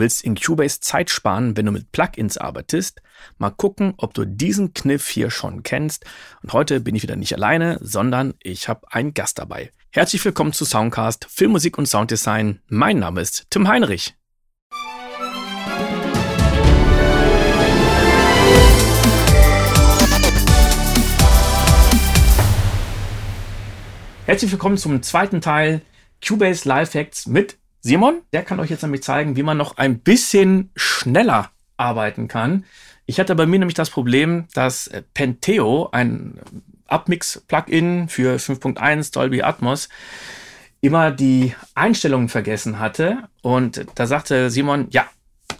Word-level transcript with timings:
willst 0.00 0.24
in 0.24 0.34
Cubase 0.34 0.80
Zeit 0.80 1.10
sparen, 1.10 1.56
wenn 1.56 1.66
du 1.66 1.72
mit 1.72 1.92
Plugins 1.92 2.38
arbeitest? 2.38 3.02
Mal 3.38 3.50
gucken, 3.50 3.94
ob 3.98 4.14
du 4.14 4.24
diesen 4.24 4.74
Kniff 4.74 5.06
hier 5.08 5.30
schon 5.30 5.62
kennst. 5.62 6.04
Und 6.42 6.52
heute 6.52 6.80
bin 6.80 6.96
ich 6.96 7.04
wieder 7.04 7.16
nicht 7.16 7.34
alleine, 7.34 7.78
sondern 7.80 8.34
ich 8.42 8.68
habe 8.68 8.90
einen 8.92 9.14
Gast 9.14 9.38
dabei. 9.38 9.70
Herzlich 9.92 10.24
willkommen 10.24 10.52
zu 10.52 10.64
Soundcast 10.64 11.26
Filmmusik 11.30 11.78
und 11.78 11.86
Sounddesign. 11.86 12.60
Mein 12.68 12.98
Name 12.98 13.20
ist 13.20 13.46
Tim 13.50 13.68
Heinrich. 13.68 14.16
Herzlich 24.26 24.50
willkommen 24.50 24.78
zum 24.78 25.02
zweiten 25.02 25.40
Teil 25.40 25.82
Cubase 26.26 26.68
Live 26.68 26.94
Hacks 26.94 27.26
mit 27.26 27.59
Simon. 27.80 28.20
Der 28.32 28.42
kann 28.42 28.60
euch 28.60 28.70
jetzt 28.70 28.82
nämlich 28.82 29.02
zeigen, 29.02 29.36
wie 29.36 29.42
man 29.42 29.56
noch 29.56 29.76
ein 29.76 30.00
bisschen 30.00 30.70
schneller 30.76 31.50
arbeiten 31.76 32.28
kann. 32.28 32.64
Ich 33.06 33.18
hatte 33.18 33.34
bei 33.34 33.46
mir 33.46 33.58
nämlich 33.58 33.74
das 33.74 33.90
Problem, 33.90 34.46
dass 34.54 34.90
Penteo, 35.14 35.88
ein 35.92 36.38
Upmix-Plugin 36.86 38.08
für 38.08 38.36
5.1 38.36 39.12
Dolby 39.12 39.42
Atmos, 39.42 39.88
immer 40.80 41.10
die 41.10 41.54
Einstellungen 41.74 42.28
vergessen 42.28 42.78
hatte. 42.78 43.18
Und 43.42 43.86
da 43.94 44.06
sagte 44.06 44.50
Simon, 44.50 44.88
ja, 44.90 45.06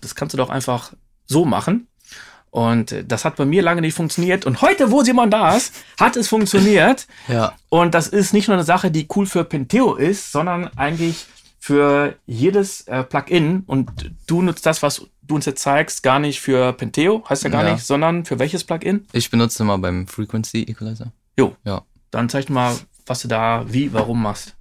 das 0.01 0.15
kannst 0.15 0.35
du 0.35 0.37
doch 0.39 0.51
einfach 0.51 0.93
so 1.27 1.45
machen. 1.45 1.87
Und 2.51 3.05
das 3.07 3.25
hat 3.25 3.37
bei 3.37 3.45
mir 3.45 3.63
lange 3.63 3.81
nicht 3.81 3.95
funktioniert. 3.95 4.45
Und 4.45 4.61
heute, 4.61 4.91
wo 4.91 5.03
Simon 5.03 5.31
da 5.31 5.57
ist, 5.57 5.73
hat 5.99 6.17
es 6.17 6.29
funktioniert. 6.29 7.07
Ja. 7.29 7.55
Und 7.69 7.95
das 7.95 8.09
ist 8.09 8.33
nicht 8.33 8.49
nur 8.49 8.57
eine 8.57 8.65
Sache, 8.65 8.91
die 8.91 9.07
cool 9.15 9.25
für 9.25 9.45
Penteo 9.45 9.95
ist, 9.95 10.33
sondern 10.33 10.67
eigentlich 10.77 11.27
für 11.61 12.17
jedes 12.27 12.81
äh, 12.89 13.05
Plugin. 13.05 13.63
Und 13.67 14.11
du 14.27 14.43
nutzt 14.43 14.65
das, 14.67 14.83
was 14.83 15.07
du 15.23 15.35
uns 15.37 15.45
jetzt 15.47 15.63
zeigst, 15.63 16.03
gar 16.03 16.19
nicht 16.19 16.41
für 16.41 16.73
Penteo, 16.73 17.23
heißt 17.29 17.45
ja 17.45 17.51
gar 17.51 17.65
Ja. 17.65 17.75
nicht, 17.75 17.85
sondern 17.85 18.25
für 18.25 18.39
welches 18.41 18.65
Plugin? 18.65 19.07
Ich 19.13 19.31
benutze 19.31 19.63
immer 19.63 19.79
beim 19.79 20.09
Frequency 20.09 20.63
Equalizer. 20.63 21.13
Jo. 21.39 21.55
Ja. 21.65 21.83
Dann 22.11 22.29
zeig 22.29 22.49
mal, 22.51 22.75
was 23.07 23.21
du 23.23 23.29
da 23.29 23.65
wie, 23.69 23.93
warum 23.93 24.23
machst. 24.23 24.57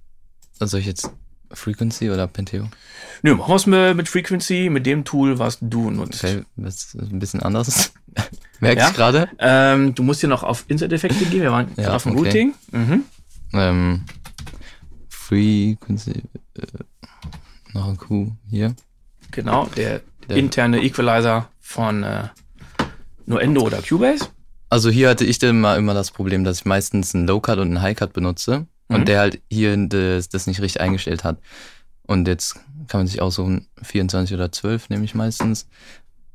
Also 0.60 0.72
soll 0.72 0.80
ich 0.80 0.86
jetzt 0.86 1.10
Frequency 1.52 2.10
oder 2.10 2.26
Penteo? 2.28 2.68
Nö, 3.22 3.34
machen 3.34 3.48
wir 3.50 3.56
es 3.56 3.66
mit, 3.66 3.96
mit 3.96 4.08
Frequency, 4.08 4.68
mit 4.70 4.86
dem 4.86 5.04
Tool, 5.04 5.38
was 5.40 5.58
du 5.60 5.90
nutzt. 5.90 6.22
Okay, 6.22 6.44
das 6.56 6.76
ist 6.76 6.94
ein 6.94 7.18
bisschen 7.18 7.42
anders. 7.42 7.92
Merke 8.60 8.80
Ja? 8.82 8.88
ich 8.90 8.94
gerade. 8.94 9.28
Ähm, 9.38 9.94
du 9.94 10.02
musst 10.04 10.20
hier 10.20 10.28
noch 10.28 10.42
auf 10.44 10.64
Insert-Effekte 10.68 11.24
gehen. 11.24 11.40
Wir 11.42 11.50
waren 11.50 11.72
Ja, 11.76 11.96
auf 11.96 12.02
dem 12.04 12.12
okay. 12.12 12.26
Routing. 12.26 12.54
Mhm. 12.72 13.04
Ähm, 13.54 14.04
Frequency. 15.08 16.22
Äh, 16.54 16.62
noch 17.80 17.88
ein 17.88 17.96
Q 17.96 18.32
hier. 18.48 18.74
Genau, 19.30 19.66
der, 19.76 20.00
Der- 20.28 20.36
interne 20.36 20.82
Equalizer 20.82 21.48
von 21.60 22.02
äh, 22.02 22.28
Nuendo 23.26 23.62
oder 23.62 23.80
Cubase. 23.82 24.28
Also 24.68 24.90
hier 24.90 25.08
hatte 25.08 25.24
ich 25.24 25.38
dann 25.38 25.50
immer, 25.50 25.76
immer 25.76 25.94
das 25.94 26.10
Problem, 26.10 26.44
dass 26.44 26.58
ich 26.60 26.64
meistens 26.64 27.14
einen 27.14 27.26
Low-Cut 27.26 27.58
und 27.58 27.68
einen 27.68 27.82
High-Cut 27.82 28.12
benutze 28.12 28.66
Mhm. 28.88 28.96
und 28.96 29.08
der 29.08 29.20
halt 29.20 29.40
hier 29.50 29.76
das, 29.88 30.28
das 30.28 30.46
nicht 30.46 30.60
richtig 30.60 30.80
eingestellt 30.80 31.22
hat. 31.24 31.38
Und 32.06 32.26
jetzt 32.26 32.54
kann 32.88 33.00
man 33.00 33.06
sich 33.06 33.22
aussuchen, 33.22 33.68
24 33.82 34.34
oder 34.34 34.50
12 34.50 34.88
nehme 34.90 35.04
ich 35.04 35.14
meistens. 35.14 35.68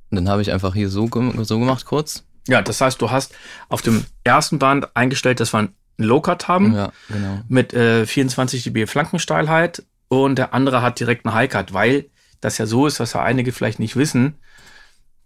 Und 0.09 0.15
dann 0.15 0.29
habe 0.29 0.41
ich 0.41 0.51
einfach 0.53 0.73
hier 0.73 0.89
so, 0.89 1.09
so 1.43 1.59
gemacht 1.59 1.85
kurz. 1.85 2.23
Ja, 2.47 2.61
das 2.61 2.79
heißt, 2.79 3.01
du 3.01 3.09
hast 3.11 3.33
auf 3.67 3.81
dem 3.81 4.05
ersten 4.23 4.57
Band 4.59 4.95
eingestellt, 4.95 5.39
dass 5.41 5.51
wir 5.53 5.59
einen 5.59 5.73
Low-Cut 5.97 6.47
haben 6.47 6.73
Ja, 6.75 6.91
genau. 7.09 7.39
mit 7.49 7.73
äh, 7.73 8.05
24 8.05 8.63
dB 8.63 8.85
Flankensteilheit 8.85 9.83
und 10.07 10.35
der 10.37 10.53
andere 10.53 10.81
hat 10.81 10.99
direkt 10.99 11.25
einen 11.25 11.35
High-Cut, 11.35 11.73
weil 11.73 12.05
das 12.41 12.57
ja 12.57 12.65
so 12.65 12.85
ist, 12.87 12.99
was 12.99 13.13
ja 13.13 13.21
einige 13.23 13.51
vielleicht 13.51 13.79
nicht 13.79 13.95
wissen, 13.95 14.35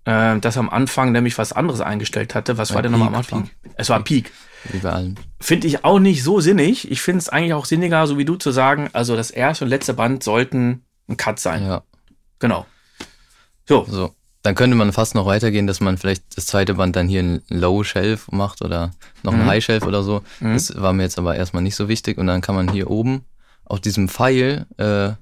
äh, 0.05 0.39
dass 0.39 0.55
er 0.55 0.61
am 0.61 0.69
Anfang 0.69 1.11
nämlich 1.11 1.37
was 1.37 1.51
anderes 1.53 1.81
eingestellt 1.81 2.35
hatte. 2.35 2.57
Was 2.57 2.69
Ja, 2.69 2.75
war 2.75 2.81
denn 2.81 2.91
nochmal 2.91 3.07
am 3.09 3.13
Peak, 3.21 3.33
Anfang? 3.33 3.49
Es 3.75 3.89
war 3.89 4.01
Peak. 4.03 4.31
Wie 4.71 4.79
bei 4.79 4.91
allem. 4.91 5.15
Finde 5.39 5.67
ich 5.67 5.83
auch 5.85 5.99
nicht 5.99 6.23
so 6.23 6.39
sinnig. 6.41 6.89
Ich 6.91 7.01
finde 7.01 7.19
es 7.19 7.29
eigentlich 7.29 7.53
auch 7.53 7.65
sinniger, 7.65 8.05
so 8.07 8.17
wie 8.17 8.25
du 8.25 8.35
zu 8.35 8.51
sagen, 8.51 8.89
also 8.93 9.15
das 9.15 9.31
erste 9.31 9.63
und 9.65 9.69
letzte 9.69 9.93
Band 9.93 10.23
sollten 10.23 10.83
ein 11.07 11.17
Cut 11.17 11.39
sein. 11.39 11.65
Ja, 11.65 11.83
Genau. 12.39 12.65
So, 13.67 13.85
so. 13.89 14.13
Dann 14.41 14.55
könnte 14.55 14.75
man 14.77 14.93
fast 14.93 15.15
noch 15.15 15.25
weitergehen, 15.25 15.67
dass 15.67 15.81
man 15.81 15.97
vielleicht 15.97 16.37
das 16.37 16.45
zweite 16.45 16.75
Band 16.75 16.95
dann 16.95 17.09
hier 17.09 17.21
ein 17.21 17.41
Low 17.49 17.83
Shelf 17.83 18.31
macht 18.31 18.61
oder 18.61 18.91
noch 19.21 19.33
ein 19.33 19.43
Mhm. 19.43 19.47
High 19.47 19.63
Shelf 19.63 19.83
oder 19.85 20.01
so. 20.01 20.23
Mhm. 20.39 20.53
Das 20.53 20.73
war 20.81 20.93
mir 20.93 21.03
jetzt 21.03 21.17
aber 21.19 21.35
erstmal 21.35 21.61
nicht 21.61 21.75
so 21.75 21.89
wichtig. 21.89 22.17
Und 22.17 22.27
dann 22.27 22.39
kann 22.41 22.55
man 22.55 22.71
hier 22.71 22.89
oben 22.89 23.25
auf 23.69 23.79
diesem 23.79 24.09
Pfeil 24.09 24.65
äh, 24.77 25.13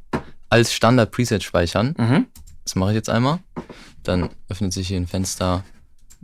als 0.49 0.73
Standard 0.73 1.11
Preset 1.11 1.43
speichern. 1.43 1.93
mhm. 1.97 2.25
Das 2.63 2.75
mache 2.75 2.89
ich 2.91 2.95
jetzt 2.95 3.09
einmal. 3.09 3.39
Dann 4.03 4.29
öffnet 4.49 4.73
sich 4.73 4.89
hier 4.89 4.97
ein 4.97 5.07
Fenster. 5.07 5.63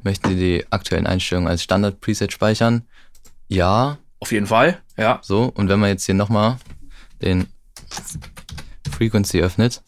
Möchten 0.02 0.28
Sie 0.30 0.36
die 0.36 0.66
aktuellen 0.72 1.08
Einstellungen 1.08 1.48
als 1.48 1.64
Standard 1.64 2.02
Preset 2.02 2.34
speichern? 2.34 2.84
Ja, 3.48 3.98
auf 4.20 4.32
jeden 4.32 4.48
Fall. 4.48 4.82
Ja. 4.98 5.20
so. 5.22 5.46
Und 5.54 5.70
wenn 5.70 5.80
man 5.80 5.90
jetzt 5.90 6.06
hier 6.06 6.16
nochmal 6.16 6.58
den 7.22 7.48
Frequency 8.92 9.42
öffnet, 9.42 9.82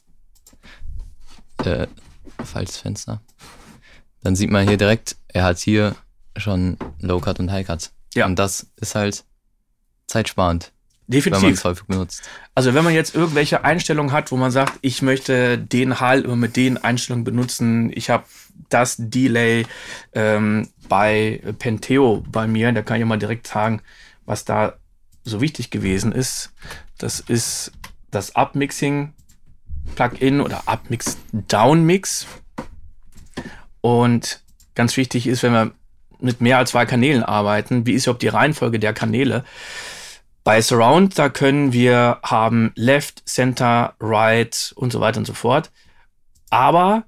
äh, 1.64 1.88
falsches 2.44 2.78
Fenster, 2.78 3.22
dann 4.24 4.36
sieht 4.36 4.50
man 4.50 4.68
hier 4.68 4.78
direkt, 4.78 5.18
er 5.28 5.44
hat 5.44 5.60
hier 5.60 5.96
schon 6.38 6.78
Low 7.00 7.20
Cut 7.20 7.40
und 7.40 7.52
High 7.52 7.68
Cut. 7.68 7.92
Ja. 8.14 8.26
Und 8.26 8.38
das 8.38 8.68
ist 8.78 8.96
halt 8.96 9.26
zeitsparend, 10.08 10.72
wenn 11.08 11.20
man 11.20 11.32
Definitiv. 11.32 11.60
es 11.60 11.64
häufig 11.66 11.86
benutzt. 11.86 12.30
Also 12.56 12.74
wenn 12.74 12.84
man 12.84 12.94
jetzt 12.94 13.16
irgendwelche 13.16 13.64
Einstellungen 13.64 14.12
hat, 14.12 14.32
wo 14.32 14.38
man 14.38 14.52
sagt, 14.52 14.74
ich 14.82 15.02
möchte 15.02 15.58
den 15.58 16.00
Hall 16.00 16.22
immer 16.22 16.36
mit 16.36 16.56
den 16.56 16.78
Einstellungen 16.78 17.24
benutzen, 17.24 17.92
ich 17.94 18.10
habe 18.10 18.26
das 18.70 18.96
Delay 18.98 19.66
ähm, 20.14 20.70
bei 20.90 21.42
Penteo 21.60 22.24
bei 22.28 22.48
mir, 22.48 22.72
da 22.72 22.82
kann 22.82 23.00
ich 23.00 23.06
mal 23.06 23.20
direkt 23.20 23.48
sagen, 23.48 23.82
was 24.26 24.46
da 24.46 24.74
so 25.24 25.42
wichtig 25.42 25.70
gewesen 25.70 26.12
ist. 26.12 26.52
Das 26.98 27.20
ist 27.20 27.72
das 28.12 28.36
Upmixing 28.36 29.14
Plugin 29.96 30.42
oder 30.42 30.64
Upmix 30.68 31.18
Downmix. 31.32 32.26
Und 33.82 34.42
ganz 34.74 34.98
wichtig 34.98 35.28
ist, 35.28 35.44
wenn 35.44 35.54
wir 35.54 35.72
mit 36.20 36.42
mehr 36.42 36.58
als 36.58 36.72
zwei 36.72 36.86
Kanälen 36.86 37.24
arbeiten, 37.24 37.86
wie 37.86 37.94
ist 37.94 38.06
überhaupt 38.06 38.24
die 38.24 38.28
Reihenfolge 38.28 38.80
der 38.80 38.94
Kanäle? 38.94 39.44
Bei 40.46 40.62
Surround, 40.62 41.18
da 41.18 41.30
können 41.30 41.74
wir 41.74 42.20
haben 42.22 42.72
Left, 42.76 43.28
Center, 43.28 43.96
Right 44.00 44.74
und 44.76 44.92
so 44.92 45.02
weiter 45.02 45.18
und 45.18 45.26
so 45.26 45.34
fort. 45.34 45.72
Aber 46.52 47.06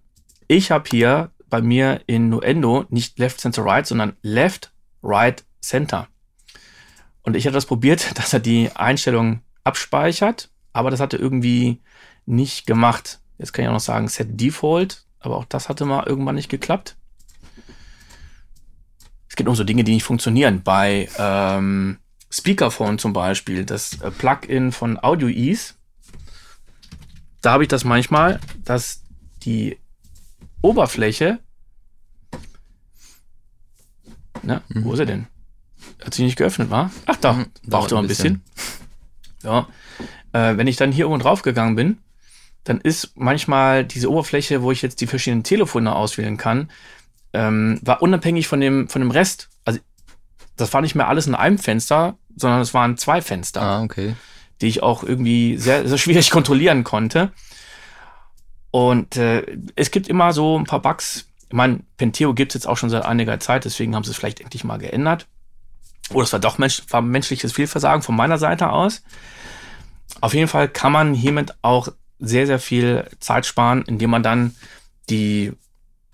ich 0.47 0.71
habe 0.71 0.89
hier 0.89 1.29
bei 1.47 1.61
mir 1.61 2.01
in 2.07 2.29
Nuendo 2.29 2.85
nicht 2.89 3.19
Left, 3.19 3.39
Center, 3.39 3.63
Right, 3.63 3.85
sondern 3.85 4.17
Left, 4.23 4.71
Right, 5.03 5.45
Center. 5.61 6.07
Und 7.21 7.35
ich 7.35 7.45
habe 7.45 7.53
das 7.53 7.67
probiert, 7.67 8.17
dass 8.17 8.33
er 8.33 8.39
die 8.39 8.71
Einstellung 8.75 9.41
abspeichert, 9.63 10.49
aber 10.73 10.89
das 10.89 10.99
hatte 10.99 11.17
irgendwie 11.17 11.79
nicht 12.25 12.65
gemacht. 12.65 13.19
Jetzt 13.37 13.53
kann 13.53 13.65
ich 13.65 13.69
auch 13.69 13.73
noch 13.73 13.79
sagen 13.79 14.07
Set 14.07 14.41
Default, 14.41 15.05
aber 15.19 15.37
auch 15.37 15.45
das 15.45 15.69
hatte 15.69 15.85
mal 15.85 16.07
irgendwann 16.07 16.35
nicht 16.35 16.49
geklappt. 16.49 16.97
Es 19.29 19.35
gibt 19.35 19.47
auch 19.47 19.55
so 19.55 19.63
Dinge, 19.63 19.83
die 19.83 19.93
nicht 19.93 20.03
funktionieren. 20.05 20.63
Bei 20.63 21.07
ähm, 21.19 21.99
Speakerphone 22.29 22.99
zum 22.99 23.13
Beispiel, 23.13 23.65
das 23.65 24.01
äh, 24.01 24.11
Plugin 24.11 24.71
von 24.71 25.01
Audio 25.01 25.27
Ease, 25.27 25.73
da 27.41 27.53
habe 27.53 27.63
ich 27.63 27.69
das 27.69 27.83
manchmal, 27.83 28.39
dass 28.63 29.03
die 29.43 29.77
Oberfläche, 30.61 31.39
na, 34.43 34.61
wo 34.69 34.93
ist 34.93 34.99
er 34.99 35.05
denn? 35.05 35.27
Hat 36.03 36.13
sich 36.13 36.25
nicht 36.25 36.37
geöffnet, 36.37 36.69
war? 36.69 36.91
Ach 37.05 37.15
da, 37.17 37.33
Mhm, 37.33 37.45
braucht 37.63 37.91
noch 37.91 37.99
ein 37.99 38.05
ein 38.05 38.07
bisschen. 38.07 38.41
Ja, 39.43 39.67
äh, 40.33 40.57
wenn 40.57 40.67
ich 40.67 40.75
dann 40.75 40.91
hier 40.91 41.05
irgendwo 41.05 41.23
drauf 41.23 41.41
gegangen 41.41 41.75
bin, 41.75 41.97
dann 42.63 42.81
ist 42.81 43.11
manchmal 43.15 43.85
diese 43.85 44.11
Oberfläche, 44.11 44.61
wo 44.61 44.71
ich 44.71 44.81
jetzt 44.81 44.99
die 44.99 45.07
verschiedenen 45.07 45.43
Telefone 45.43 45.95
auswählen 45.95 46.37
kann, 46.37 46.69
ähm, 47.33 47.79
war 47.83 48.01
unabhängig 48.01 48.47
von 48.47 48.59
dem, 48.59 48.89
von 48.89 49.01
dem 49.01 49.11
Rest. 49.11 49.49
Also 49.63 49.79
das 50.57 50.73
war 50.73 50.81
nicht 50.81 50.95
mehr 50.95 51.07
alles 51.07 51.27
in 51.27 51.35
einem 51.35 51.57
Fenster, 51.57 52.17
sondern 52.35 52.61
es 52.61 52.73
waren 52.73 52.97
zwei 52.97 53.21
Fenster, 53.21 53.61
Ah, 53.61 53.83
okay. 53.83 54.15
die 54.61 54.67
ich 54.67 54.83
auch 54.83 55.03
irgendwie 55.03 55.57
sehr, 55.57 55.87
sehr 55.87 55.97
schwierig 55.97 56.29
kontrollieren 56.31 56.83
konnte. 56.83 57.31
Und 58.71 59.15
äh, 59.15 59.45
es 59.75 59.91
gibt 59.91 60.07
immer 60.07 60.33
so 60.33 60.57
ein 60.59 60.65
paar 60.65 60.81
Bugs. 60.81 61.27
Ich 61.47 61.53
meine, 61.53 61.79
Penteo 61.97 62.33
gibt 62.33 62.51
es 62.51 62.55
jetzt 62.61 62.67
auch 62.67 62.77
schon 62.77 62.89
seit 62.89 63.05
einiger 63.05 63.39
Zeit, 63.39 63.65
deswegen 63.65 63.95
haben 63.95 64.03
sie 64.03 64.11
es 64.11 64.17
vielleicht 64.17 64.41
endlich 64.41 64.63
mal 64.63 64.77
geändert. 64.77 65.27
Oder 66.13 66.23
es 66.23 66.33
war 66.33 66.39
doch 66.39 66.57
mensch, 66.57 66.83
war 66.89 67.01
menschliches 67.01 67.53
Fehlversagen 67.53 68.01
von 68.01 68.15
meiner 68.15 68.37
Seite 68.37 68.69
aus. 68.69 69.03
Auf 70.21 70.33
jeden 70.33 70.47
Fall 70.47 70.67
kann 70.67 70.91
man 70.91 71.13
hiermit 71.13 71.55
auch 71.61 71.89
sehr, 72.19 72.47
sehr 72.47 72.59
viel 72.59 73.07
Zeit 73.19 73.45
sparen, 73.45 73.83
indem 73.83 74.09
man 74.09 74.23
dann 74.23 74.55
die 75.09 75.53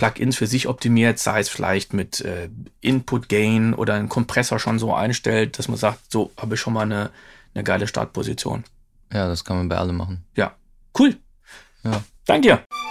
Plugins 0.03 0.35
für 0.35 0.47
sich 0.47 0.67
optimiert, 0.67 1.19
sei 1.19 1.39
es 1.39 1.49
vielleicht 1.49 1.93
mit 1.93 2.21
äh, 2.21 2.49
Input 2.81 3.29
Gain 3.29 3.73
oder 3.73 3.93
einen 3.93 4.09
Kompressor 4.09 4.59
schon 4.59 4.79
so 4.79 4.93
einstellt, 4.93 5.57
dass 5.57 5.67
man 5.67 5.77
sagt, 5.77 6.11
so 6.11 6.31
habe 6.37 6.55
ich 6.55 6.59
schon 6.59 6.73
mal 6.73 6.81
eine, 6.81 7.09
eine 7.53 7.63
geile 7.63 7.87
Startposition. 7.87 8.63
Ja, 9.11 9.27
das 9.27 9.45
kann 9.45 9.57
man 9.57 9.69
bei 9.69 9.77
allem 9.77 9.95
machen. 9.95 10.25
Ja, 10.35 10.55
cool. 10.99 11.15
Ja. 11.83 12.03
Danke 12.25 12.47
dir. 12.47 12.82